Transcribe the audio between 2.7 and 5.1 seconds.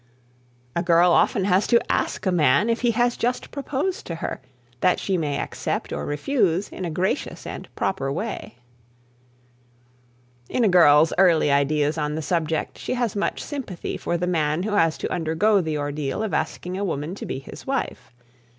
if he has just proposed to her, that